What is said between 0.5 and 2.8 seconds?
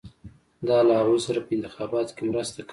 دا له هغوی سره په انتخاباتو کې مرسته کوي.